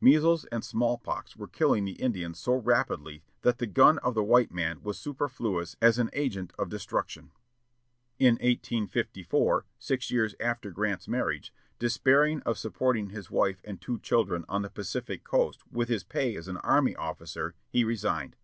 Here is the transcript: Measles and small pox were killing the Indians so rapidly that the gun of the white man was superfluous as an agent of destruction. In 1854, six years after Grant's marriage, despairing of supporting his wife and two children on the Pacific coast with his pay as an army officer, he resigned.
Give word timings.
Measles 0.00 0.44
and 0.44 0.62
small 0.64 0.96
pox 0.96 1.34
were 1.36 1.48
killing 1.48 1.84
the 1.84 2.00
Indians 2.00 2.38
so 2.38 2.54
rapidly 2.54 3.24
that 3.40 3.58
the 3.58 3.66
gun 3.66 3.98
of 3.98 4.14
the 4.14 4.22
white 4.22 4.52
man 4.52 4.80
was 4.84 4.96
superfluous 4.96 5.74
as 5.82 5.98
an 5.98 6.08
agent 6.12 6.52
of 6.56 6.68
destruction. 6.68 7.32
In 8.20 8.34
1854, 8.34 9.66
six 9.80 10.08
years 10.12 10.36
after 10.38 10.70
Grant's 10.70 11.08
marriage, 11.08 11.52
despairing 11.80 12.42
of 12.42 12.58
supporting 12.58 13.08
his 13.10 13.28
wife 13.28 13.60
and 13.64 13.80
two 13.80 13.98
children 13.98 14.44
on 14.48 14.62
the 14.62 14.70
Pacific 14.70 15.24
coast 15.24 15.64
with 15.72 15.88
his 15.88 16.04
pay 16.04 16.36
as 16.36 16.46
an 16.46 16.58
army 16.58 16.94
officer, 16.94 17.56
he 17.68 17.82
resigned. 17.82 18.36